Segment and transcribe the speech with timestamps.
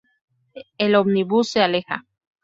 [0.79, 2.07] El ómnibus se aleja.